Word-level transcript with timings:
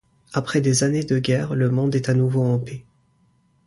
Après 0.33 0.61
des 0.61 0.83
années 0.83 1.03
de 1.03 1.19
guerre, 1.19 1.53
le 1.53 1.69
monde 1.69 1.93
est 1.93 2.09
à 2.09 2.15
nouveau 2.15 2.41
en 2.43 2.57
paix. 2.57 2.85